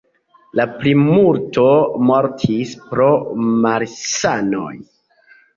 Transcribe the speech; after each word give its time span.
La 0.59 0.63
plimulto 0.77 1.67
mortis 2.11 2.73
pro 2.87 3.13
malsanoj. 3.67 4.69